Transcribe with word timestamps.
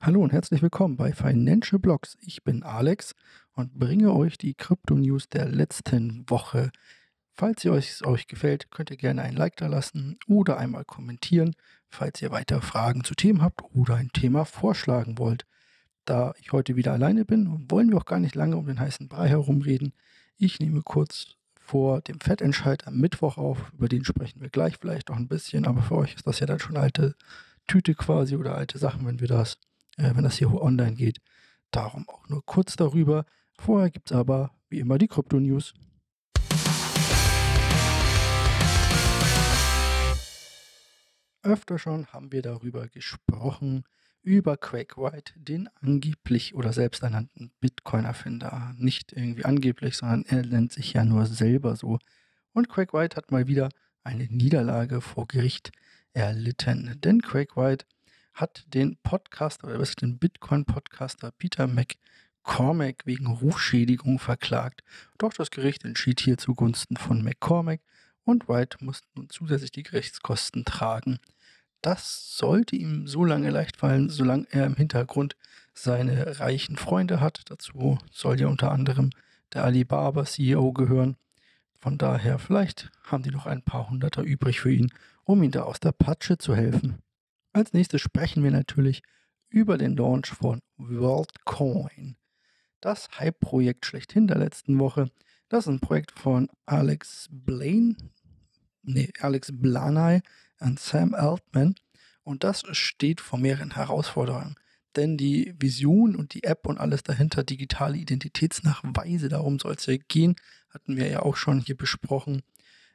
Hallo 0.00 0.20
und 0.20 0.32
herzlich 0.32 0.62
willkommen 0.62 0.96
bei 0.96 1.12
Financial 1.12 1.78
Blogs. 1.78 2.16
Ich 2.20 2.42
bin 2.42 2.62
Alex 2.62 3.14
und 3.54 3.78
bringe 3.78 4.12
euch 4.12 4.36
die 4.36 4.54
Krypto-News 4.54 5.28
der 5.28 5.46
letzten 5.46 6.28
Woche. 6.28 6.72
Falls 7.34 7.64
ihr 7.64 7.72
euch, 7.72 8.04
euch 8.04 8.26
gefällt, 8.26 8.70
könnt 8.70 8.90
ihr 8.90 8.96
gerne 8.96 9.22
ein 9.22 9.36
Like 9.36 9.56
da 9.56 9.68
lassen 9.68 10.18
oder 10.26 10.58
einmal 10.58 10.84
kommentieren, 10.84 11.54
falls 11.88 12.20
ihr 12.20 12.30
weitere 12.30 12.60
Fragen 12.60 13.04
zu 13.04 13.14
Themen 13.14 13.42
habt 13.42 13.62
oder 13.74 13.94
ein 13.94 14.10
Thema 14.12 14.44
vorschlagen 14.44 15.18
wollt. 15.18 15.46
Da 16.04 16.34
ich 16.40 16.52
heute 16.52 16.74
wieder 16.74 16.92
alleine 16.92 17.24
bin, 17.24 17.70
wollen 17.70 17.90
wir 17.90 17.98
auch 17.98 18.04
gar 18.04 18.18
nicht 18.18 18.34
lange 18.34 18.56
um 18.56 18.66
den 18.66 18.80
heißen 18.80 19.08
Brei 19.08 19.28
herumreden. 19.28 19.92
Ich 20.36 20.58
nehme 20.58 20.82
kurz 20.82 21.36
vor 21.54 22.00
dem 22.00 22.20
Fettentscheid 22.20 22.86
am 22.88 22.98
Mittwoch 22.98 23.38
auf. 23.38 23.72
Über 23.72 23.88
den 23.88 24.04
sprechen 24.04 24.40
wir 24.40 24.50
gleich 24.50 24.78
vielleicht 24.80 25.10
noch 25.10 25.16
ein 25.16 25.28
bisschen, 25.28 25.64
aber 25.64 25.82
für 25.82 25.96
euch 25.96 26.14
ist 26.14 26.26
das 26.26 26.40
ja 26.40 26.46
dann 26.46 26.58
schon 26.58 26.76
alte 26.76 27.14
Tüte 27.68 27.94
quasi 27.94 28.36
oder 28.36 28.56
alte 28.56 28.78
Sachen, 28.78 29.06
wenn 29.06 29.20
wir 29.20 29.28
das, 29.28 29.58
äh, 29.96 30.14
wenn 30.14 30.24
das 30.24 30.36
hier 30.36 30.52
online 30.52 30.94
geht. 30.94 31.18
Darum 31.70 32.08
auch 32.08 32.28
nur 32.28 32.44
kurz 32.44 32.76
darüber. 32.76 33.24
Vorher 33.58 33.90
gibt 33.90 34.10
es 34.10 34.16
aber 34.16 34.50
wie 34.68 34.80
immer 34.80 34.98
die 34.98 35.08
Krypto-News. 35.08 35.74
Öfter 41.42 41.78
schon 41.78 42.06
haben 42.06 42.30
wir 42.30 42.42
darüber 42.42 42.86
gesprochen, 42.88 43.84
über 44.22 44.56
Craig 44.56 44.96
White, 44.96 45.32
den 45.36 45.68
angeblich 45.80 46.54
oder 46.54 46.72
selbsternannten 46.72 47.52
Bitcoin-Erfinder. 47.60 48.74
Nicht 48.78 49.12
irgendwie 49.12 49.44
angeblich, 49.44 49.96
sondern 49.96 50.24
er 50.26 50.46
nennt 50.46 50.72
sich 50.72 50.92
ja 50.92 51.04
nur 51.04 51.26
selber 51.26 51.74
so. 51.74 51.98
Und 52.52 52.68
Craig 52.68 52.92
White 52.92 53.16
hat 53.16 53.32
mal 53.32 53.48
wieder 53.48 53.68
eine 54.04 54.24
Niederlage 54.24 55.00
vor 55.00 55.26
Gericht 55.26 55.72
erlitten. 56.12 57.00
Denn 57.00 57.22
Craig 57.22 57.56
White 57.56 57.86
hat 58.32 58.64
den 58.72 58.96
Podcaster 59.02 59.68
oder 59.68 59.78
was 59.78 59.94
den 59.94 60.18
Bitcoin-Podcaster 60.18 61.32
Peter 61.32 61.66
McCormack 61.66 63.04
wegen 63.04 63.26
Rufschädigung 63.26 64.18
verklagt. 64.18 64.82
Doch 65.18 65.32
das 65.32 65.50
Gericht 65.50 65.84
entschied 65.84 66.20
hier 66.20 66.38
zugunsten 66.38 66.96
von 66.96 67.22
McCormack 67.22 67.80
und 68.24 68.48
White 68.48 68.78
musste 68.80 69.06
nun 69.14 69.28
zusätzlich 69.28 69.72
die 69.72 69.82
Gerichtskosten 69.82 70.64
tragen. 70.64 71.18
Das 71.82 72.36
sollte 72.36 72.76
ihm 72.76 73.08
so 73.08 73.24
lange 73.24 73.50
leicht 73.50 73.76
fallen, 73.76 74.08
solange 74.08 74.46
er 74.50 74.66
im 74.66 74.76
Hintergrund 74.76 75.36
seine 75.74 76.38
reichen 76.38 76.76
Freunde 76.76 77.20
hat. 77.20 77.42
Dazu 77.46 77.98
soll 78.12 78.40
ja 78.40 78.46
unter 78.46 78.70
anderem 78.70 79.10
der 79.52 79.64
Alibaba 79.64 80.24
CEO 80.24 80.72
gehören. 80.72 81.16
Von 81.80 81.98
daher, 81.98 82.38
vielleicht 82.38 82.92
haben 83.04 83.24
die 83.24 83.32
noch 83.32 83.46
ein 83.46 83.62
paar 83.62 83.90
Hunderter 83.90 84.22
übrig 84.22 84.60
für 84.60 84.70
ihn, 84.70 84.92
um 85.24 85.42
ihm 85.42 85.50
da 85.50 85.62
aus 85.62 85.80
der 85.80 85.90
Patsche 85.90 86.38
zu 86.38 86.54
helfen. 86.54 87.02
Als 87.52 87.72
nächstes 87.74 88.00
sprechen 88.00 88.42
wir 88.42 88.50
natürlich 88.50 89.02
über 89.50 89.76
den 89.76 89.96
Launch 89.96 90.28
von 90.28 90.60
WorldCoin. 90.78 92.16
Das 92.80 93.08
Hype-Projekt 93.18 93.84
schlechthin 93.84 94.26
der 94.26 94.38
letzten 94.38 94.78
Woche. 94.78 95.10
Das 95.50 95.66
ist 95.66 95.68
ein 95.68 95.80
Projekt 95.80 96.12
von 96.12 96.48
Alex 96.64 97.28
Blaine, 97.30 97.96
nee, 98.82 99.12
Alex 99.20 99.50
Blanay 99.52 100.22
und 100.60 100.80
Sam 100.80 101.14
Altman. 101.14 101.74
Und 102.24 102.42
das 102.42 102.64
steht 102.70 103.20
vor 103.20 103.38
mehreren 103.38 103.74
Herausforderungen. 103.74 104.56
Denn 104.96 105.18
die 105.18 105.54
Vision 105.58 106.16
und 106.16 106.34
die 106.34 106.44
App 106.44 106.66
und 106.66 106.78
alles 106.78 107.02
dahinter, 107.02 107.44
digitale 107.44 107.98
Identitätsnachweise, 107.98 109.28
darum 109.28 109.58
soll 109.58 109.74
es 109.74 109.86
ja 109.86 109.96
gehen, 110.08 110.36
hatten 110.70 110.96
wir 110.96 111.08
ja 111.08 111.20
auch 111.20 111.36
schon 111.36 111.60
hier 111.60 111.76
besprochen, 111.76 112.42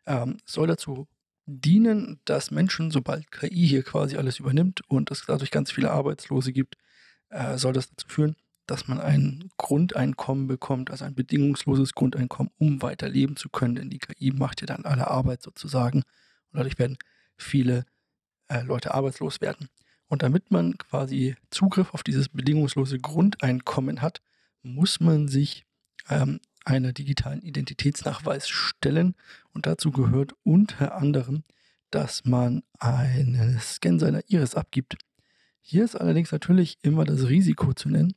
ähm, 0.06 0.38
soll 0.46 0.68
dazu 0.68 1.08
dienen, 1.48 2.20
dass 2.26 2.52
Menschen, 2.52 2.92
sobald 2.92 3.32
KI 3.32 3.68
hier 3.68 3.84
quasi 3.84 4.18
alles 4.18 4.40
übernimmt 4.40 4.82
und 4.90 5.10
es 5.12 5.26
dadurch 5.26 5.50
ganz 5.50 5.72
viele 5.72 5.92
Arbeitslose 5.92 6.52
gibt, 6.52 6.76
äh, 7.30 7.58
soll 7.58 7.74
das 7.74 7.90
dazu 7.90 8.08
führen, 8.08 8.36
dass 8.68 8.88
man 8.90 9.00
ein 9.00 9.50
Grundeinkommen 9.58 10.48
bekommt, 10.48 10.92
also 10.92 11.06
ein 11.06 11.16
bedingungsloses 11.16 11.94
Grundeinkommen, 11.94 12.52
um 12.58 12.82
weiterleben 12.82 13.38
zu 13.38 13.50
können. 13.50 13.76
Denn 13.76 13.90
die 13.90 14.00
KI 14.00 14.32
macht 14.32 14.60
ja 14.62 14.68
dann 14.68 14.86
alle 14.86 15.08
Arbeit 15.08 15.42
sozusagen. 15.42 16.00
Und 16.00 16.60
dadurch 16.60 16.78
werden 16.78 16.98
viele 17.38 17.86
äh, 18.50 18.62
Leute 18.64 18.94
arbeitslos 18.94 19.40
werden. 19.40 19.70
Und 20.10 20.24
damit 20.24 20.52
man 20.52 20.78
quasi 20.78 21.36
Zugriff 21.50 21.94
auf 21.94 22.04
dieses 22.04 22.28
bedingungslose 22.30 23.00
Grundeinkommen 23.00 24.02
hat, 24.02 24.22
muss 24.64 25.00
man 25.00 25.30
sich 25.30 25.66
ähm, 26.10 26.42
einer 26.68 26.92
digitalen 26.92 27.42
Identitätsnachweis 27.42 28.50
stellen. 28.50 29.16
Und 29.54 29.66
dazu 29.66 29.92
gehört 29.92 30.34
unter 30.44 30.96
anderem, 30.96 31.44
dass 31.92 32.26
man 32.26 32.64
einen 32.80 33.60
Scan 33.60 34.00
seiner 34.00 34.22
Iris 34.28 34.56
abgibt. 34.56 34.98
Hier 35.62 35.86
ist 35.86 35.96
allerdings 35.96 36.32
natürlich 36.32 36.78
immer 36.82 37.06
das 37.06 37.30
Risiko 37.30 37.74
zu 37.74 37.90
nennen, 37.90 38.14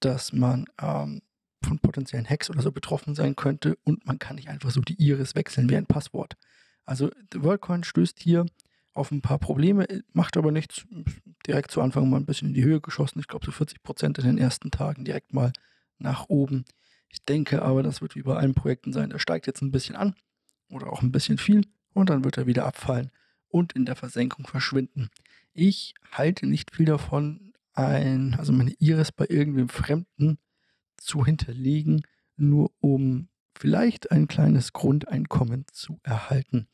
dass 0.00 0.32
man 0.32 0.66
ähm, 0.80 1.22
von 1.64 1.80
potenziellen 1.80 2.28
Hacks 2.28 2.50
oder 2.50 2.62
so 2.62 2.70
betroffen 2.70 3.16
sein 3.16 3.34
könnte 3.34 3.76
und 3.82 4.06
man 4.06 4.20
kann 4.20 4.36
nicht 4.36 4.48
einfach 4.48 4.70
so 4.70 4.80
die 4.80 5.00
Iris 5.02 5.34
wechseln 5.34 5.68
wie 5.68 5.76
ein 5.76 5.86
Passwort. 5.86 6.36
Also 6.84 7.10
WorldCoin 7.34 7.82
stößt 7.82 8.20
hier 8.20 8.46
auf 8.94 9.10
ein 9.10 9.22
paar 9.22 9.38
Probleme, 9.38 9.86
macht 10.12 10.36
aber 10.36 10.52
nichts. 10.52 10.86
Direkt 11.46 11.72
zu 11.72 11.80
Anfang 11.80 12.08
mal 12.08 12.18
ein 12.18 12.26
bisschen 12.26 12.48
in 12.48 12.54
die 12.54 12.64
Höhe 12.64 12.80
geschossen. 12.80 13.18
Ich 13.18 13.28
glaube 13.28 13.44
so 13.44 13.52
40 13.52 13.82
Prozent 13.82 14.18
in 14.18 14.24
den 14.24 14.38
ersten 14.38 14.70
Tagen 14.70 15.04
direkt 15.04 15.32
mal 15.32 15.52
nach 15.98 16.28
oben. 16.28 16.64
Ich 17.08 17.24
denke 17.24 17.62
aber, 17.62 17.82
das 17.82 18.02
wird 18.02 18.14
wie 18.16 18.22
bei 18.22 18.36
allen 18.36 18.54
Projekten 18.54 18.92
sein. 18.92 19.10
Der 19.10 19.18
steigt 19.18 19.46
jetzt 19.46 19.62
ein 19.62 19.72
bisschen 19.72 19.96
an 19.96 20.14
oder 20.70 20.92
auch 20.92 21.02
ein 21.02 21.12
bisschen 21.12 21.38
viel 21.38 21.66
und 21.94 22.10
dann 22.10 22.24
wird 22.24 22.38
er 22.38 22.46
wieder 22.46 22.66
abfallen 22.66 23.10
und 23.48 23.72
in 23.72 23.86
der 23.86 23.96
Versenkung 23.96 24.46
verschwinden. 24.46 25.08
Ich 25.52 25.94
halte 26.12 26.46
nicht 26.46 26.74
viel 26.74 26.86
davon, 26.86 27.52
ein, 27.72 28.34
also 28.34 28.52
meine 28.52 28.74
Iris 28.78 29.12
bei 29.12 29.26
irgendwem 29.28 29.68
Fremden 29.68 30.38
zu 30.96 31.24
hinterlegen, 31.24 32.02
nur 32.36 32.72
um 32.80 33.28
vielleicht 33.56 34.10
ein 34.12 34.28
kleines 34.28 34.72
Grundeinkommen 34.72 35.64
zu 35.72 35.98
erhalten. 36.02 36.68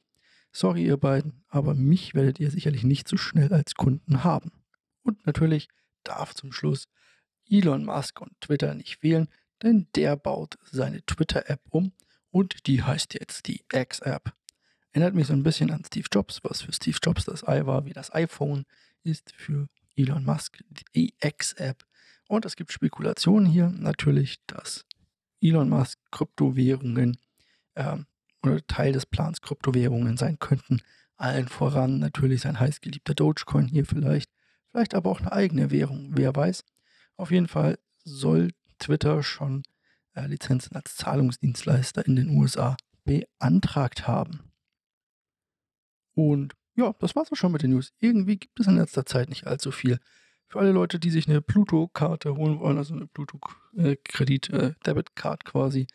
Sorry, 0.53 0.85
ihr 0.87 0.97
beiden, 0.97 1.45
aber 1.49 1.75
mich 1.75 2.15
werdet 2.15 2.39
ihr 2.41 2.51
sicherlich 2.51 2.85
nicht 2.85 3.09
so 3.09 3.17
schnell 3.17 3.53
als 3.53 3.75
Kunden 3.75 4.25
haben. 4.25 4.53
Und 5.03 5.27
natürlich 5.27 5.69
darf 6.05 6.35
zum 6.35 6.53
Schluss 6.53 6.89
Elon 7.49 7.85
Musk 7.85 8.21
und 8.21 8.41
Twitter 8.41 8.75
nicht 8.75 8.99
fehlen, 9.01 9.29
denn 9.63 9.89
der 9.95 10.17
baut 10.17 10.59
seine 10.71 11.05
Twitter-App 11.05 11.61
um 11.71 11.93
und 12.31 12.67
die 12.67 12.83
heißt 12.83 13.15
jetzt 13.15 13.47
die 13.47 13.65
X-App. 13.73 14.35
Erinnert 14.93 15.15
mich 15.15 15.27
so 15.27 15.33
ein 15.33 15.43
bisschen 15.43 15.71
an 15.71 15.85
Steve 15.85 16.07
Jobs, 16.13 16.43
was 16.45 16.63
für 16.63 16.73
Steve 16.73 16.99
Jobs 17.03 17.25
das 17.25 17.43
i 17.43 17.67
war, 17.67 17.85
wie 17.85 17.93
das 17.93 18.15
iPhone 18.15 18.65
ist 19.03 19.33
für 19.37 19.69
Elon 19.97 20.25
Musk, 20.25 20.63
die 20.95 21.15
X-App. 21.21 21.85
Und 22.29 22.45
es 22.45 22.57
gibt 22.57 22.73
Spekulationen 22.73 23.47
hier 23.47 23.69
natürlich, 23.69 24.39
dass 24.47 24.85
Elon 25.41 25.69
Musk 25.69 25.99
Kryptowährungen 26.11 27.19
ähm, 27.77 28.07
oder 28.43 28.67
Teil 28.67 28.93
des 28.93 29.07
Plans 29.07 29.41
Kryptowährungen 29.41 30.17
sein 30.17 30.39
könnten. 30.39 30.81
Allen 31.17 31.49
voran 31.49 31.99
natürlich 31.99 32.43
sein 32.43 32.59
heißgeliebter 32.59 33.15
Dogecoin 33.15 33.69
hier 33.69 33.87
vielleicht. 33.87 34.31
Vielleicht 34.71 34.95
aber 34.95 35.11
auch 35.11 35.21
eine 35.21 35.33
eigene 35.33 35.71
Währung, 35.71 36.11
wer 36.15 36.35
weiß. 36.35 36.65
Auf 37.17 37.31
jeden 37.31 37.47
Fall 37.47 37.79
soll 38.05 38.51
Twitter 38.85 39.23
schon 39.23 39.63
äh, 40.15 40.27
Lizenzen 40.27 40.75
als 40.77 40.97
Zahlungsdienstleister 40.97 42.07
in 42.07 42.17
den 42.17 42.37
USA 42.37 42.77
beantragt 43.05 44.07
haben. 44.07 44.53
Und 46.15 46.53
ja, 46.77 46.93
das 46.99 47.17
war's 47.17 47.33
auch 47.33 47.37
schon 47.37 47.53
mit 47.53 47.63
den 47.63 47.71
News. 47.71 47.95
Irgendwie 48.01 48.37
gibt 48.37 48.61
es 48.61 48.67
in 48.67 48.77
letzter 48.77 49.07
Zeit 49.07 49.29
nicht 49.29 49.47
allzu 49.47 49.71
viel. 49.71 50.01
Für 50.47 50.59
alle 50.61 50.73
Leute, 50.73 50.99
die 50.99 51.11
sich 51.11 51.29
eine 51.29 51.41
Pluto-Karte 51.41 52.37
holen 52.37 52.61
wollen, 52.61 52.77
also 52.79 52.95
eine 52.95 53.07
Pluto-Kredit-Debit-Card 53.07 55.43
äh, 55.43 55.51
quasi, 55.51 55.87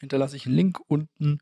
hinterlasse 0.00 0.36
ich 0.36 0.46
einen 0.46 0.56
Link 0.56 0.80
unten 0.86 1.38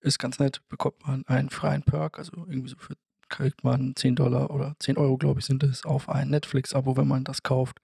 ist 0.00 0.18
ganz 0.18 0.38
nett, 0.38 0.60
bekommt 0.68 1.06
man 1.06 1.24
einen 1.26 1.50
freien 1.50 1.82
Perk, 1.82 2.18
also 2.18 2.32
irgendwie 2.46 2.68
so 2.68 2.76
für 2.76 2.96
kriegt 3.28 3.64
man 3.64 3.96
10 3.96 4.14
Dollar 4.14 4.50
oder 4.50 4.76
10 4.78 4.98
Euro, 4.98 5.16
glaube 5.16 5.40
ich, 5.40 5.46
sind 5.46 5.64
es, 5.64 5.84
auf 5.84 6.08
ein 6.08 6.30
Netflix-Abo, 6.30 6.96
wenn 6.96 7.08
man 7.08 7.24
das 7.24 7.42
kauft, 7.42 7.80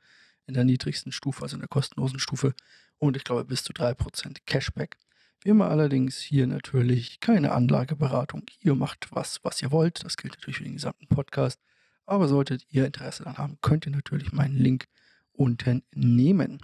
in 0.47 0.55
der 0.55 0.65
niedrigsten 0.65 1.13
Stufe, 1.13 1.43
also 1.43 1.57
in 1.57 1.61
der 1.61 1.69
kostenlosen 1.69 2.19
Stufe. 2.19 2.55
Und 2.99 3.17
ich 3.17 3.25
glaube 3.25 3.45
bis 3.45 3.63
zu 3.65 3.73
3% 3.73 4.39
Cashback. 4.47 4.97
Wie 5.43 5.51
immer 5.51 5.69
allerdings 5.71 6.19
hier 6.19 6.47
natürlich 6.47 7.19
keine 7.21 7.53
Anlageberatung. 7.53 8.45
Ihr 8.61 8.75
macht 8.75 9.09
was, 9.11 9.41
was 9.43 9.61
ihr 9.61 9.73
wollt. 9.73 10.05
Das 10.05 10.17
gilt 10.17 10.35
natürlich 10.35 10.59
für 10.59 10.65
den 10.65 10.75
gesamten 10.75 11.09
Podcast. 11.09 11.61
Aber 12.07 12.29
solltet 12.29 12.65
ihr 12.69 12.87
Interesse 12.87 13.25
daran 13.25 13.39
haben, 13.39 13.59
könnt 13.61 13.87
ihr 13.87 13.93
natürlich 13.93 14.33
meinen 14.33 14.57
Link 14.57 14.87
unten 15.33 15.83
nehmen. 15.95 16.61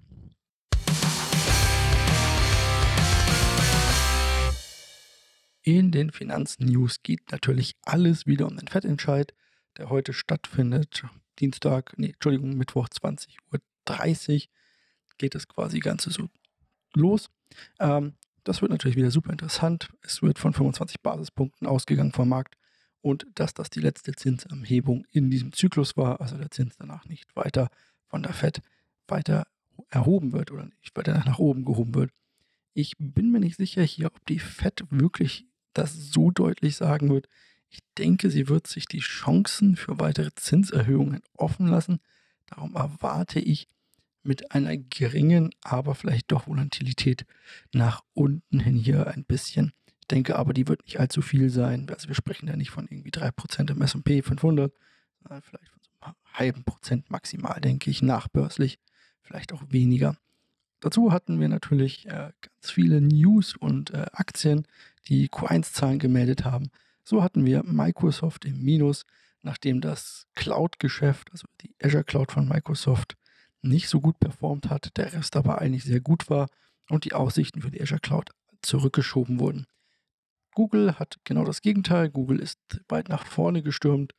In 5.62 5.90
den 5.90 6.10
Finanznews 6.10 7.02
geht 7.02 7.30
natürlich 7.30 7.74
alles 7.82 8.26
wieder 8.26 8.46
um 8.46 8.56
den 8.56 8.68
Fettentscheid, 8.68 9.34
der 9.76 9.90
heute 9.90 10.12
stattfindet. 10.12 11.04
Dienstag, 11.40 11.92
nee, 11.98 12.10
Entschuldigung, 12.10 12.56
Mittwoch 12.56 12.88
20.30 12.88 13.36
Uhr 13.52 13.60
geht 15.18 15.34
das 15.34 15.48
quasi 15.48 15.80
Ganze 15.80 16.10
so 16.10 16.28
los. 16.94 17.30
Ähm, 17.80 18.14
das 18.44 18.62
wird 18.62 18.70
natürlich 18.70 18.96
wieder 18.96 19.10
super 19.10 19.30
interessant. 19.30 19.90
Es 20.00 20.22
wird 20.22 20.38
von 20.38 20.54
25 20.54 21.00
Basispunkten 21.00 21.66
ausgegangen 21.66 22.12
vom 22.12 22.28
Markt 22.28 22.56
und 23.00 23.26
dass 23.34 23.54
das 23.54 23.70
die 23.70 23.80
letzte 23.80 24.12
Zinsanhebung 24.12 25.04
in 25.12 25.30
diesem 25.30 25.52
Zyklus 25.52 25.96
war, 25.96 26.20
also 26.20 26.36
der 26.36 26.50
Zins 26.50 26.76
danach 26.78 27.04
nicht 27.04 27.34
weiter 27.36 27.68
von 28.06 28.22
der 28.22 28.32
Fed 28.32 28.62
weiter 29.06 29.46
erhoben 29.90 30.32
wird 30.32 30.50
oder 30.50 30.64
nicht 30.64 30.96
weiter 30.96 31.22
nach 31.26 31.38
oben 31.38 31.64
gehoben 31.64 31.94
wird. 31.94 32.10
Ich 32.74 32.94
bin 32.98 33.30
mir 33.30 33.40
nicht 33.40 33.56
sicher 33.56 33.82
hier, 33.82 34.06
ob 34.06 34.24
die 34.26 34.38
Fed 34.38 34.84
wirklich 34.90 35.46
das 35.72 35.94
so 35.94 36.30
deutlich 36.30 36.76
sagen 36.76 37.10
wird. 37.10 37.28
Ich 37.70 37.80
denke, 37.98 38.30
sie 38.30 38.48
wird 38.48 38.66
sich 38.66 38.86
die 38.86 39.00
Chancen 39.00 39.76
für 39.76 40.00
weitere 40.00 40.30
Zinserhöhungen 40.34 41.20
offen 41.34 41.66
lassen. 41.66 42.00
Darum 42.46 42.74
erwarte 42.74 43.40
ich 43.40 43.68
mit 44.22 44.52
einer 44.52 44.76
geringen, 44.76 45.50
aber 45.62 45.94
vielleicht 45.94 46.30
doch 46.32 46.46
Volatilität 46.46 47.24
nach 47.72 48.02
unten 48.14 48.60
hin 48.60 48.76
hier 48.76 49.06
ein 49.06 49.24
bisschen. 49.24 49.72
Ich 50.00 50.08
denke 50.08 50.36
aber, 50.36 50.52
die 50.52 50.68
wird 50.68 50.84
nicht 50.84 51.00
allzu 51.00 51.22
viel 51.22 51.50
sein. 51.50 51.88
Also 51.90 52.08
wir 52.08 52.14
sprechen 52.14 52.48
ja 52.48 52.56
nicht 52.56 52.70
von 52.70 52.86
irgendwie 52.88 53.10
3% 53.10 53.70
im 53.70 53.82
S&P 53.82 54.22
500, 54.22 54.72
sondern 55.22 55.42
vielleicht 55.42 55.68
von 55.70 55.80
so 55.82 55.90
einem 56.00 56.14
halben 56.32 56.64
Prozent 56.64 57.10
maximal, 57.10 57.60
denke 57.60 57.90
ich, 57.90 58.02
nachbörslich. 58.02 58.78
Vielleicht 59.22 59.52
auch 59.52 59.62
weniger. 59.68 60.16
Dazu 60.80 61.12
hatten 61.12 61.40
wir 61.40 61.48
natürlich 61.48 62.06
äh, 62.06 62.30
ganz 62.40 62.70
viele 62.70 63.00
News 63.00 63.56
und 63.56 63.90
äh, 63.90 64.06
Aktien, 64.12 64.66
die 65.08 65.28
Q1-Zahlen 65.28 65.98
gemeldet 65.98 66.44
haben. 66.44 66.70
So 67.02 67.22
hatten 67.22 67.44
wir 67.44 67.62
Microsoft 67.64 68.44
im 68.44 68.62
Minus, 68.62 69.04
nachdem 69.42 69.80
das 69.80 70.26
Cloud-Geschäft, 70.34 71.30
also 71.32 71.46
die 71.62 71.74
Azure 71.82 72.04
Cloud 72.04 72.32
von 72.32 72.48
Microsoft, 72.48 73.16
nicht 73.62 73.88
so 73.88 74.00
gut 74.00 74.18
performt 74.20 74.70
hat, 74.70 74.96
der 74.96 75.12
Rest 75.12 75.36
aber 75.36 75.60
eigentlich 75.60 75.84
sehr 75.84 76.00
gut 76.00 76.30
war 76.30 76.48
und 76.88 77.04
die 77.04 77.14
Aussichten 77.14 77.62
für 77.62 77.70
die 77.70 77.80
Azure 77.80 78.00
Cloud 78.00 78.30
zurückgeschoben 78.62 79.40
wurden. 79.40 79.66
Google 80.54 80.98
hat 80.98 81.18
genau 81.24 81.44
das 81.44 81.62
Gegenteil. 81.62 82.10
Google 82.10 82.40
ist 82.40 82.58
weit 82.88 83.08
nach 83.08 83.26
vorne 83.26 83.62
gestürmt 83.62 84.14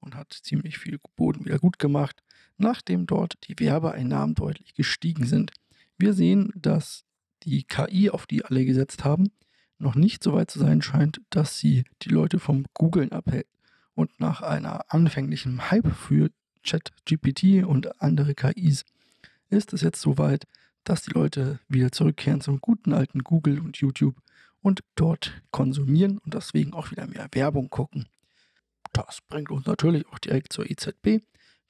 und 0.00 0.14
hat 0.14 0.32
ziemlich 0.32 0.78
viel 0.78 0.98
Boden 1.16 1.44
wieder 1.44 1.58
gut 1.58 1.78
gemacht, 1.78 2.22
nachdem 2.56 3.06
dort 3.06 3.34
die 3.48 3.58
Werbeeinnahmen 3.58 4.34
deutlich 4.34 4.74
gestiegen 4.74 5.26
sind. 5.26 5.52
Wir 5.98 6.12
sehen, 6.12 6.52
dass 6.54 7.04
die 7.42 7.64
KI, 7.64 8.10
auf 8.10 8.26
die 8.26 8.44
alle 8.44 8.64
gesetzt 8.64 9.04
haben, 9.04 9.30
noch 9.78 9.94
nicht 9.94 10.22
so 10.22 10.32
weit 10.32 10.50
zu 10.50 10.58
sein 10.58 10.82
scheint, 10.82 11.20
dass 11.30 11.58
sie 11.58 11.84
die 12.02 12.08
Leute 12.08 12.38
vom 12.38 12.64
Googlen 12.74 13.12
abhält. 13.12 13.46
Und 13.94 14.18
nach 14.18 14.42
einer 14.42 14.86
anfänglichen 14.88 15.70
Hype 15.70 15.94
für 15.94 16.30
ChatGPT 16.64 17.64
und 17.64 18.00
andere 18.00 18.34
KIs 18.34 18.84
ist 19.50 19.72
es 19.72 19.82
jetzt 19.82 20.00
so 20.00 20.18
weit, 20.18 20.46
dass 20.84 21.02
die 21.02 21.12
Leute 21.12 21.60
wieder 21.68 21.92
zurückkehren 21.92 22.40
zum 22.40 22.60
guten 22.60 22.92
alten 22.92 23.20
Google 23.22 23.60
und 23.60 23.76
YouTube 23.76 24.16
und 24.60 24.82
dort 24.96 25.42
konsumieren 25.50 26.18
und 26.18 26.34
deswegen 26.34 26.72
auch 26.72 26.90
wieder 26.90 27.06
mehr 27.06 27.28
Werbung 27.32 27.70
gucken. 27.70 28.06
Das 28.92 29.20
bringt 29.28 29.50
uns 29.50 29.66
natürlich 29.66 30.06
auch 30.08 30.18
direkt 30.18 30.52
zur 30.52 30.70
EZB. 30.70 31.22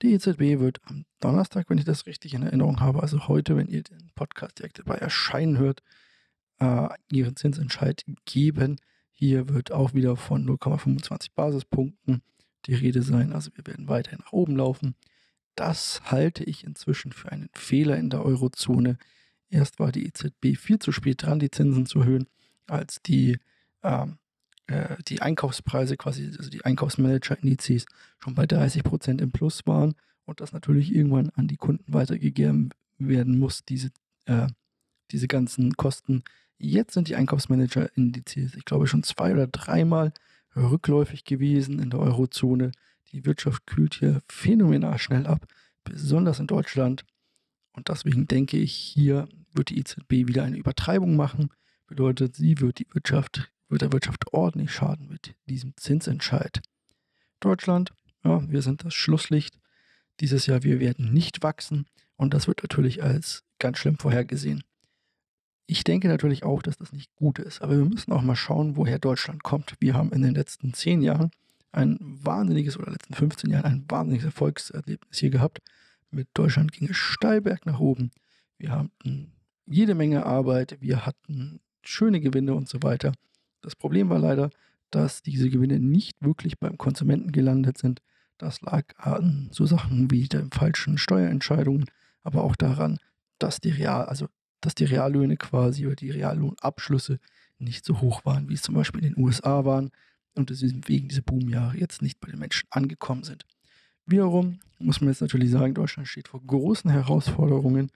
Die 0.02 0.12
EZB 0.12 0.60
wird 0.60 0.80
am 0.84 1.04
Donnerstag, 1.20 1.70
wenn 1.70 1.78
ich 1.78 1.84
das 1.84 2.06
richtig 2.06 2.34
in 2.34 2.42
Erinnerung 2.42 2.80
habe, 2.80 3.00
also 3.00 3.28
heute, 3.28 3.56
wenn 3.56 3.68
ihr 3.68 3.82
den 3.82 4.10
Podcast 4.14 4.58
direkt 4.58 4.78
dabei 4.78 4.96
erscheinen 4.96 5.58
hört, 5.58 5.82
äh, 6.58 6.88
ihren 7.10 7.36
Zinsentscheid 7.36 8.04
geben. 8.24 8.76
Hier 9.12 9.48
wird 9.48 9.72
auch 9.72 9.94
wieder 9.94 10.16
von 10.16 10.44
0,25 10.44 11.28
Basispunkten 11.34 12.22
die 12.66 12.74
Rede 12.74 13.02
sein. 13.02 13.32
Also 13.32 13.50
wir 13.54 13.66
werden 13.66 13.88
weiterhin 13.88 14.20
nach 14.20 14.32
oben 14.32 14.56
laufen. 14.56 14.94
Das 15.54 16.02
halte 16.10 16.44
ich 16.44 16.64
inzwischen 16.64 17.12
für 17.12 17.30
einen 17.30 17.48
Fehler 17.52 17.96
in 17.96 18.10
der 18.10 18.24
Eurozone. 18.24 18.98
Erst 19.48 19.78
war 19.78 19.92
die 19.92 20.06
EZB 20.06 20.56
viel 20.56 20.78
zu 20.78 20.90
spät 20.90 21.22
dran, 21.22 21.38
die 21.38 21.50
Zinsen 21.50 21.86
zu 21.86 22.00
erhöhen, 22.00 22.26
als 22.66 23.00
die 23.02 23.38
ähm, 23.82 24.18
äh, 24.66 24.96
die 25.08 25.20
Einkaufspreise, 25.20 25.96
quasi, 25.96 26.32
also 26.38 26.48
die 26.48 26.64
Einkaufsmanager-Indizes, 26.64 27.84
schon 28.18 28.34
bei 28.34 28.44
30% 28.44 29.20
im 29.20 29.30
Plus 29.30 29.66
waren 29.66 29.94
und 30.24 30.40
das 30.40 30.52
natürlich 30.52 30.94
irgendwann 30.94 31.30
an 31.30 31.48
die 31.48 31.56
Kunden 31.56 31.92
weitergegeben 31.92 32.70
werden 32.98 33.38
muss, 33.38 33.64
diese, 33.64 33.90
äh, 34.24 34.46
diese 35.10 35.28
ganzen 35.28 35.74
Kosten. 35.74 36.24
Jetzt 36.56 36.94
sind 36.94 37.08
die 37.08 37.16
Einkaufsmanager-Indizes, 37.16 38.54
ich 38.54 38.64
glaube, 38.64 38.86
schon 38.86 39.02
zwei 39.02 39.32
oder 39.32 39.46
dreimal 39.46 40.12
rückläufig 40.56 41.24
gewesen 41.24 41.78
in 41.78 41.90
der 41.90 42.00
Eurozone. 42.00 42.72
Die 43.12 43.24
Wirtschaft 43.24 43.66
kühlt 43.66 43.94
hier 43.94 44.20
phänomenal 44.28 44.98
schnell 44.98 45.26
ab, 45.26 45.46
besonders 45.84 46.40
in 46.40 46.46
Deutschland. 46.46 47.04
Und 47.72 47.88
deswegen 47.88 48.26
denke 48.26 48.56
ich, 48.56 48.72
hier 48.72 49.28
wird 49.52 49.70
die 49.70 49.78
EZB 49.78 50.28
wieder 50.28 50.44
eine 50.44 50.56
Übertreibung 50.56 51.16
machen. 51.16 51.50
Bedeutet, 51.86 52.36
sie 52.36 52.60
wird 52.60 52.78
die 52.78 52.86
Wirtschaft 52.92 53.50
wird 53.68 53.82
der 53.82 53.92
Wirtschaft 53.92 54.32
ordentlich 54.32 54.72
schaden 54.72 55.08
mit 55.08 55.34
diesem 55.46 55.76
Zinsentscheid. 55.76 56.62
Deutschland, 57.40 57.92
ja, 58.22 58.48
wir 58.48 58.62
sind 58.62 58.84
das 58.84 58.94
Schlusslicht. 58.94 59.58
Dieses 60.20 60.46
Jahr, 60.46 60.62
wir 60.62 60.80
werden 60.80 61.12
nicht 61.12 61.42
wachsen 61.42 61.86
und 62.16 62.34
das 62.34 62.46
wird 62.46 62.62
natürlich 62.62 63.02
als 63.02 63.44
ganz 63.58 63.78
schlimm 63.78 63.98
vorhergesehen. 63.98 64.62
Ich 65.66 65.82
denke 65.84 66.08
natürlich 66.08 66.44
auch, 66.44 66.62
dass 66.62 66.76
das 66.76 66.92
nicht 66.92 67.14
gut 67.16 67.38
ist, 67.38 67.62
aber 67.62 67.76
wir 67.76 67.84
müssen 67.84 68.12
auch 68.12 68.22
mal 68.22 68.36
schauen, 68.36 68.76
woher 68.76 68.98
Deutschland 68.98 69.42
kommt. 69.42 69.74
Wir 69.80 69.94
haben 69.94 70.12
in 70.12 70.22
den 70.22 70.34
letzten 70.34 70.74
zehn 70.74 71.00
Jahren 71.00 71.30
ein 71.72 71.98
wahnsinniges 72.00 72.78
oder 72.78 72.92
letzten 72.92 73.14
15 73.14 73.50
Jahren 73.50 73.64
ein 73.64 73.84
wahnsinniges 73.88 74.26
Erfolgserlebnis 74.26 75.18
hier 75.18 75.30
gehabt. 75.30 75.60
Mit 76.10 76.28
Deutschland 76.34 76.72
ging 76.72 76.88
es 76.88 76.96
steil 76.96 77.40
berg 77.40 77.66
nach 77.66 77.80
oben. 77.80 78.10
Wir 78.58 78.70
hatten 78.70 79.32
jede 79.66 79.94
Menge 79.94 80.26
Arbeit, 80.26 80.76
wir 80.80 81.06
hatten 81.06 81.60
schöne 81.82 82.20
Gewinne 82.20 82.54
und 82.54 82.68
so 82.68 82.82
weiter. 82.82 83.12
Das 83.62 83.74
Problem 83.74 84.10
war 84.10 84.18
leider, 84.18 84.50
dass 84.90 85.22
diese 85.22 85.50
Gewinne 85.50 85.80
nicht 85.80 86.16
wirklich 86.20 86.58
beim 86.58 86.78
Konsumenten 86.78 87.32
gelandet 87.32 87.78
sind. 87.78 88.00
Das 88.38 88.60
lag 88.60 88.84
an 88.96 89.48
so 89.50 89.66
Sachen 89.66 90.10
wie 90.10 90.28
den 90.28 90.50
falschen 90.50 90.98
Steuerentscheidungen, 90.98 91.86
aber 92.22 92.44
auch 92.44 92.56
daran, 92.56 92.98
dass 93.38 93.60
die 93.60 93.70
Real, 93.70 94.04
also 94.04 94.28
dass 94.64 94.74
die 94.74 94.84
Reallöhne 94.84 95.36
quasi 95.36 95.86
oder 95.86 95.96
die 95.96 96.10
Reallohnabschlüsse 96.10 97.18
nicht 97.58 97.84
so 97.84 98.00
hoch 98.00 98.24
waren, 98.24 98.48
wie 98.48 98.54
es 98.54 98.62
zum 98.62 98.74
Beispiel 98.74 99.04
in 99.04 99.14
den 99.14 99.22
USA 99.22 99.64
waren 99.64 99.90
und 100.34 100.50
deswegen 100.50 101.08
diese 101.08 101.22
Boomjahre 101.22 101.76
jetzt 101.76 102.02
nicht 102.02 102.20
bei 102.20 102.30
den 102.30 102.40
Menschen 102.40 102.66
angekommen 102.70 103.24
sind. 103.24 103.44
Wiederum 104.06 104.60
muss 104.78 105.00
man 105.00 105.08
jetzt 105.10 105.22
natürlich 105.22 105.50
sagen, 105.50 105.74
Deutschland 105.74 106.08
steht 106.08 106.28
vor 106.28 106.42
großen 106.44 106.90
Herausforderungen 106.90 107.90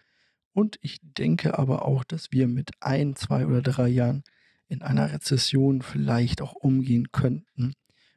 und 0.53 0.79
ich 0.81 0.99
denke 1.03 1.59
aber 1.59 1.85
auch, 1.85 2.05
dass 2.05 2.33
wir 2.33 2.49
mit 2.49 2.71
ein, 2.81 3.15
zwei 3.17 3.47
oder 3.47 3.63
drei 3.63 3.89
Jahren 3.89 4.25
in 4.69 4.83
einer 4.83 5.13
Rezession 5.13 5.83
vielleicht 5.83 6.43
auch 6.43 6.53
umgehen 6.53 7.11
könnten, 7.13 7.75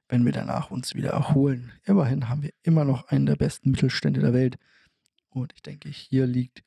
wenn 0.10 0.26
wir 0.26 0.34
danach 0.34 0.72
uns 0.72 0.96
wieder 0.96 1.12
erholen. 1.12 1.72
Immerhin 1.84 2.30
haben 2.30 2.44
wir 2.44 2.52
immer 2.64 2.84
noch 2.84 3.08
einen 3.08 3.26
der 3.26 3.38
besten 3.38 3.72
Mittelstände 3.72 4.20
der 4.20 4.34
Welt. 4.34 4.58
Und 5.30 5.54
ich 5.54 5.62
denke, 5.62 5.90
hier 5.90 6.28
liegt, 6.28 6.64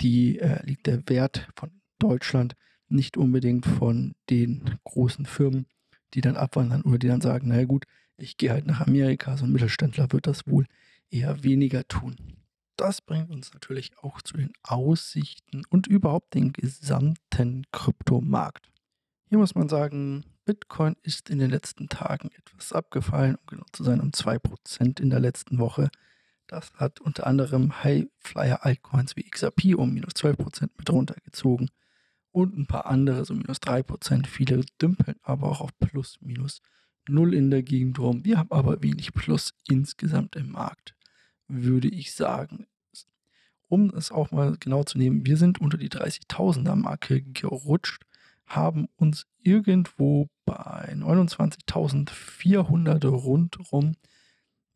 die, 0.00 0.38
äh, 0.38 0.64
liegt 0.64 0.86
der 0.86 1.08
Wert 1.08 1.48
von 1.56 1.80
Deutschland 1.98 2.54
nicht 2.88 3.16
unbedingt 3.16 3.66
von 3.66 4.14
den 4.30 4.78
großen 4.84 5.26
Firmen, 5.26 5.66
die 6.14 6.20
dann 6.20 6.36
abwandern 6.36 6.82
oder 6.82 6.98
die 6.98 7.08
dann 7.08 7.20
sagen, 7.20 7.48
naja 7.48 7.64
gut, 7.64 7.84
ich 8.16 8.36
gehe 8.36 8.50
halt 8.50 8.66
nach 8.66 8.86
Amerika. 8.86 9.36
So 9.36 9.44
ein 9.44 9.52
Mittelständler 9.52 10.12
wird 10.12 10.26
das 10.26 10.46
wohl 10.46 10.66
eher 11.10 11.42
weniger 11.42 11.86
tun. 11.88 12.16
Das 12.76 13.00
bringt 13.00 13.30
uns 13.30 13.52
natürlich 13.52 13.92
auch 13.98 14.20
zu 14.22 14.36
den 14.36 14.52
Aussichten 14.62 15.62
und 15.70 15.86
überhaupt 15.86 16.34
den 16.34 16.52
gesamten 16.52 17.64
Kryptomarkt. 17.70 18.70
Hier 19.28 19.38
muss 19.38 19.54
man 19.54 19.68
sagen, 19.68 20.24
Bitcoin 20.44 20.96
ist 21.02 21.30
in 21.30 21.38
den 21.38 21.50
letzten 21.50 21.88
Tagen 21.88 22.30
etwas 22.36 22.72
abgefallen, 22.72 23.36
um 23.36 23.46
genau 23.46 23.64
zu 23.72 23.84
sein, 23.84 24.00
um 24.00 24.10
2% 24.10 25.00
in 25.00 25.10
der 25.10 25.20
letzten 25.20 25.58
Woche. 25.58 25.88
Das 26.54 26.72
hat 26.74 27.00
unter 27.00 27.26
anderem 27.26 27.82
High-Flyer-Altcoins 27.82 29.16
wie 29.16 29.28
XRP 29.28 29.74
um 29.74 29.92
minus 29.92 30.12
12% 30.12 30.68
mit 30.78 30.88
runtergezogen 30.88 31.68
und 32.30 32.56
ein 32.56 32.66
paar 32.66 32.86
andere 32.86 33.24
so 33.24 33.34
minus 33.34 33.58
3%. 33.58 34.28
Viele 34.28 34.64
dümpeln 34.80 35.16
aber 35.22 35.48
auch 35.48 35.60
auf 35.60 35.76
plus 35.80 36.18
minus 36.20 36.62
0 37.08 37.34
in 37.34 37.50
der 37.50 37.64
Gegend 37.64 37.98
rum. 37.98 38.24
Wir 38.24 38.38
haben 38.38 38.52
aber 38.52 38.84
wenig 38.84 39.14
Plus 39.14 39.52
insgesamt 39.68 40.36
im 40.36 40.52
Markt, 40.52 40.94
würde 41.48 41.88
ich 41.88 42.14
sagen. 42.14 42.68
Um 43.66 43.90
es 43.90 44.12
auch 44.12 44.30
mal 44.30 44.56
genau 44.60 44.84
zu 44.84 44.96
nehmen, 44.96 45.26
wir 45.26 45.36
sind 45.36 45.60
unter 45.60 45.76
die 45.76 45.90
30.000er 45.90 46.76
Marke 46.76 47.20
gerutscht 47.20 48.04
haben 48.46 48.86
uns 48.94 49.26
irgendwo 49.40 50.28
bei 50.44 50.94
29.400 50.94 53.06
rundrum, 53.06 53.96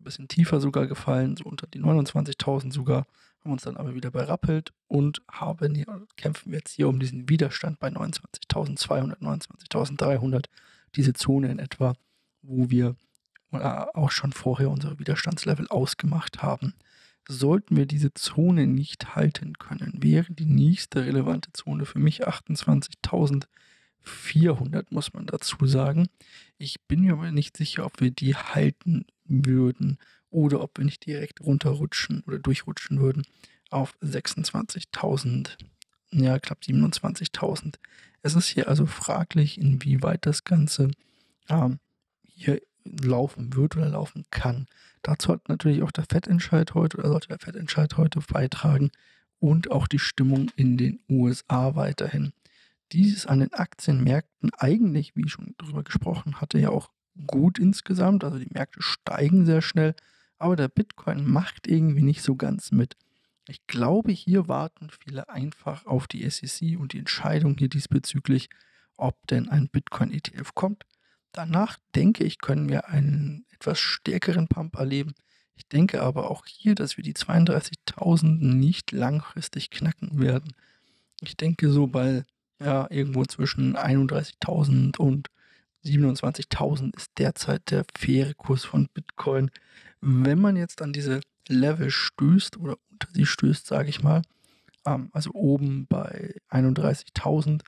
ein 0.00 0.04
bisschen 0.04 0.28
tiefer 0.28 0.60
sogar 0.60 0.86
gefallen, 0.86 1.36
so 1.36 1.44
unter 1.44 1.66
die 1.66 1.80
29.000 1.80 2.72
sogar, 2.72 3.06
haben 3.40 3.52
uns 3.52 3.62
dann 3.62 3.76
aber 3.76 3.94
wieder 3.94 4.10
berappelt 4.10 4.72
und 4.88 5.22
haben 5.30 5.74
hier, 5.74 5.86
kämpfen 6.16 6.52
jetzt 6.52 6.72
hier 6.72 6.88
um 6.88 6.98
diesen 6.98 7.28
Widerstand 7.28 7.78
bei 7.78 7.88
29.200, 7.88 9.18
29.300, 9.20 10.46
diese 10.94 11.12
Zone 11.12 11.50
in 11.50 11.58
etwa, 11.58 11.94
wo 12.42 12.70
wir 12.70 12.96
äh, 13.52 13.58
auch 13.58 14.10
schon 14.10 14.32
vorher 14.32 14.70
unsere 14.70 14.98
Widerstandslevel 14.98 15.68
ausgemacht 15.68 16.42
haben. 16.42 16.74
Sollten 17.26 17.76
wir 17.76 17.86
diese 17.86 18.14
Zone 18.14 18.66
nicht 18.66 19.14
halten 19.14 19.54
können, 19.58 20.02
wäre 20.02 20.32
die 20.32 20.46
nächste 20.46 21.04
relevante 21.04 21.52
Zone 21.52 21.84
für 21.84 21.98
mich 21.98 22.26
28.400, 24.04 24.86
muss 24.90 25.12
man 25.12 25.26
dazu 25.26 25.66
sagen. 25.66 26.08
Ich 26.58 26.80
bin 26.86 27.02
mir 27.02 27.14
aber 27.14 27.30
nicht 27.30 27.56
sicher, 27.56 27.84
ob 27.86 28.00
wir 28.00 28.10
die 28.10 28.34
halten 28.34 29.06
würden 29.24 29.98
oder 30.30 30.60
ob 30.60 30.78
wir 30.78 30.84
nicht 30.84 31.06
direkt 31.06 31.40
runterrutschen 31.40 32.22
oder 32.26 32.38
durchrutschen 32.38 33.00
würden 33.00 33.24
auf 33.70 33.94
26.000, 34.02 35.56
ja, 36.12 36.38
knapp 36.38 36.60
27.000. 36.62 37.74
Es 38.22 38.34
ist 38.34 38.48
hier 38.48 38.68
also 38.68 38.86
fraglich, 38.86 39.60
inwieweit 39.60 40.26
das 40.26 40.44
Ganze 40.44 40.90
ähm, 41.48 41.78
hier 42.24 42.60
laufen 42.84 43.54
wird 43.54 43.76
oder 43.76 43.90
laufen 43.90 44.24
kann. 44.30 44.66
Dazu 45.02 45.32
hat 45.32 45.48
natürlich 45.48 45.82
auch 45.82 45.92
der 45.92 46.06
Fettentscheid 46.08 46.74
heute 46.74 46.98
oder 46.98 47.08
sollte 47.08 47.28
der 47.28 47.38
Fettentscheid 47.38 47.96
heute 47.96 48.20
beitragen 48.20 48.90
und 49.38 49.70
auch 49.70 49.86
die 49.86 49.98
Stimmung 49.98 50.50
in 50.56 50.76
den 50.76 51.00
USA 51.08 51.74
weiterhin. 51.74 52.32
Dieses 52.92 53.26
an 53.26 53.40
den 53.40 53.52
Aktienmärkten 53.52 54.50
eigentlich, 54.56 55.14
wie 55.14 55.26
ich 55.26 55.32
schon 55.32 55.54
darüber 55.58 55.82
gesprochen 55.82 56.40
hatte, 56.40 56.58
ja 56.58 56.70
auch 56.70 56.90
gut 57.26 57.58
insgesamt. 57.58 58.24
Also 58.24 58.38
die 58.38 58.50
Märkte 58.50 58.80
steigen 58.82 59.44
sehr 59.44 59.62
schnell, 59.62 59.94
aber 60.38 60.56
der 60.56 60.68
Bitcoin 60.68 61.28
macht 61.28 61.66
irgendwie 61.66 62.02
nicht 62.02 62.22
so 62.22 62.36
ganz 62.36 62.72
mit. 62.72 62.96
Ich 63.48 63.66
glaube, 63.66 64.12
hier 64.12 64.46
warten 64.46 64.90
viele 64.90 65.28
einfach 65.28 65.86
auf 65.86 66.06
die 66.06 66.28
SEC 66.28 66.78
und 66.78 66.92
die 66.92 66.98
Entscheidung 66.98 67.56
hier 67.58 67.68
diesbezüglich, 67.68 68.50
ob 68.96 69.26
denn 69.26 69.48
ein 69.48 69.68
Bitcoin-ETF 69.68 70.54
kommt. 70.54 70.84
Danach 71.32 71.78
denke 71.94 72.24
ich, 72.24 72.38
können 72.38 72.68
wir 72.68 72.88
einen 72.88 73.46
etwas 73.50 73.78
stärkeren 73.78 74.48
Pump 74.48 74.76
erleben. 74.76 75.14
Ich 75.54 75.66
denke 75.66 76.02
aber 76.02 76.30
auch 76.30 76.46
hier, 76.46 76.74
dass 76.74 76.96
wir 76.96 77.04
die 77.04 77.14
32.000 77.14 78.26
nicht 78.54 78.92
langfristig 78.92 79.70
knacken 79.70 80.20
werden. 80.20 80.54
Ich 81.20 81.36
denke 81.36 81.70
so 81.70 81.86
bei 81.86 82.24
ja, 82.60 82.86
irgendwo 82.90 83.24
zwischen 83.24 83.76
31.000 83.76 84.96
und 84.98 85.28
27.000 85.84 86.96
ist 86.96 87.10
derzeit 87.18 87.70
der 87.70 87.84
faire 87.96 88.34
Kurs 88.34 88.64
von 88.64 88.88
Bitcoin. 88.92 89.50
Wenn 90.00 90.40
man 90.40 90.56
jetzt 90.56 90.82
an 90.82 90.92
diese 90.92 91.20
Level 91.48 91.90
stößt 91.90 92.58
oder 92.58 92.76
unter 92.90 93.08
sie 93.12 93.26
stößt, 93.26 93.66
sage 93.66 93.88
ich 93.88 94.02
mal, 94.02 94.22
ähm, 94.84 95.08
also 95.12 95.30
oben 95.32 95.86
bei 95.88 96.34
31.000, 96.50 97.62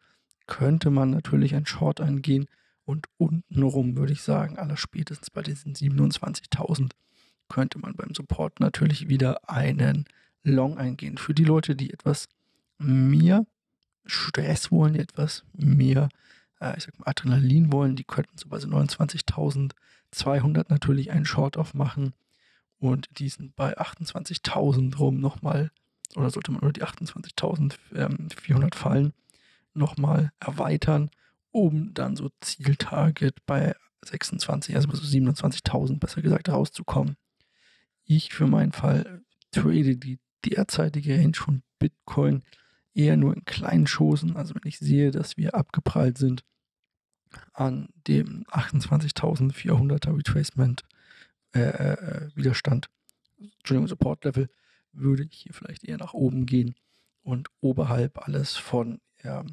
könnte 0.47 0.90
man 0.90 1.11
natürlich 1.11 1.54
ein 1.54 1.66
Short 1.66 2.00
eingehen 2.00 2.47
und 2.85 3.06
untenrum 3.18 3.97
würde 3.97 4.12
ich 4.12 4.23
sagen, 4.23 4.59
aller 4.59 4.76
spätestens 4.76 5.30
bei 5.30 5.42
diesen 5.42 5.75
27.000 5.75 6.90
könnte 7.49 7.78
man 7.78 7.94
beim 7.94 8.14
Support 8.14 8.59
natürlich 8.61 9.09
wieder 9.09 9.49
einen 9.49 10.06
Long 10.42 10.78
eingehen. 10.78 11.18
Für 11.18 11.35
die 11.35 11.44
Leute, 11.44 11.76
die 11.76 11.92
etwas 11.92 12.28
mehr 12.78 13.47
Stress 14.11 14.71
wollen, 14.71 14.95
die 14.95 15.00
etwas 15.00 15.45
mehr 15.52 16.09
äh, 16.61 16.76
ich 16.76 16.85
sag 16.85 16.99
mal, 16.99 17.07
Adrenalin 17.09 17.73
wollen, 17.73 17.97
die 17.97 18.05
könnten 18.05 18.37
so 18.38 18.49
bei 18.49 18.59
so 18.59 18.69
29.200 18.69 20.67
natürlich 20.69 21.11
einen 21.11 21.25
Short 21.25 21.57
aufmachen 21.57 22.12
und 22.79 23.09
diesen 23.19 23.52
bei 23.55 23.76
28.000 23.79 24.97
rum 24.97 25.19
nochmal, 25.21 25.73
oder 26.14 26.31
sollte 26.31 26.52
man 26.52 26.61
nur 26.62 26.73
die 26.73 26.85
28.400 26.85 27.73
ähm, 27.95 28.73
fallen, 28.73 29.12
nochmal 29.75 30.33
erweitern, 30.40 31.11
um 31.50 31.93
dann 31.95 32.17
so 32.17 32.31
Zieltarget 32.40 33.45
bei 33.47 33.75
26, 34.05 34.75
also 34.76 34.88
bei 34.88 34.97
so 34.97 35.02
27.000 35.02 35.99
besser 35.99 36.23
gesagt 36.23 36.49
rauszukommen. 36.49 37.17
Ich 38.05 38.33
für 38.33 38.47
meinen 38.47 38.73
Fall 38.73 39.23
trade 39.52 39.97
die 39.97 40.19
derzeitige 40.45 41.17
Range 41.19 41.35
von 41.35 41.62
Bitcoin 41.79 42.43
eher 43.00 43.16
nur 43.16 43.35
in 43.35 43.45
kleinen 43.45 43.87
Chosen. 43.87 44.37
Also 44.37 44.54
wenn 44.54 44.69
ich 44.69 44.78
sehe, 44.78 45.11
dass 45.11 45.37
wir 45.37 45.54
abgeprallt 45.54 46.19
sind 46.19 46.45
an 47.52 47.88
dem 48.09 48.45
28.400er 48.50 50.16
Retracement 50.16 50.83
äh, 51.54 51.61
äh, 51.61 52.28
Widerstand, 52.35 52.88
Entschuldigung, 53.38 53.88
Support 53.88 54.25
Level, 54.25 54.50
würde 54.92 55.25
ich 55.25 55.38
hier 55.42 55.54
vielleicht 55.54 55.85
eher 55.85 55.99
nach 55.99 56.14
oben 56.14 56.47
gehen 56.47 56.75
und 57.23 57.49
oberhalb 57.61 58.26
alles 58.26 58.57
von 58.57 59.00
ja, 59.23 59.45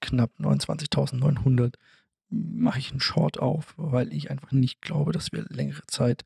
knapp 0.00 0.30
29.900 0.38 1.74
mache 2.28 2.78
ich 2.78 2.90
einen 2.90 3.00
Short 3.00 3.38
auf, 3.38 3.74
weil 3.76 4.12
ich 4.12 4.30
einfach 4.30 4.52
nicht 4.52 4.80
glaube, 4.82 5.12
dass 5.12 5.32
wir 5.32 5.44
längere 5.48 5.86
Zeit 5.86 6.24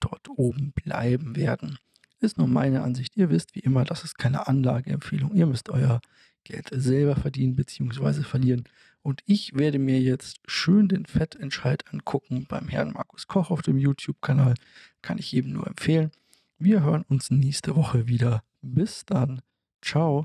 dort 0.00 0.28
oben 0.28 0.72
bleiben 0.72 1.36
werden. 1.36 1.78
Ist 2.20 2.38
nur 2.38 2.48
meine 2.48 2.82
Ansicht. 2.82 3.16
Ihr 3.16 3.30
wisst 3.30 3.54
wie 3.54 3.60
immer, 3.60 3.84
das 3.84 4.04
ist 4.04 4.18
keine 4.18 4.46
Anlageempfehlung. 4.48 5.34
Ihr 5.34 5.46
müsst 5.46 5.68
euer 5.68 6.00
Geld 6.44 6.68
selber 6.72 7.16
verdienen 7.16 7.56
bzw. 7.56 8.22
verlieren. 8.22 8.64
Und 9.02 9.22
ich 9.26 9.54
werde 9.54 9.78
mir 9.78 10.00
jetzt 10.00 10.40
schön 10.46 10.88
den 10.88 11.06
Fettentscheid 11.06 11.84
angucken 11.92 12.46
beim 12.48 12.68
Herrn 12.68 12.92
Markus 12.92 13.26
Koch 13.26 13.50
auf 13.50 13.62
dem 13.62 13.78
YouTube-Kanal. 13.78 14.54
Kann 15.02 15.18
ich 15.18 15.30
jedem 15.30 15.52
nur 15.52 15.66
empfehlen. 15.66 16.10
Wir 16.58 16.82
hören 16.82 17.04
uns 17.08 17.30
nächste 17.30 17.76
Woche 17.76 18.08
wieder. 18.08 18.42
Bis 18.62 19.04
dann. 19.04 19.42
Ciao. 19.82 20.24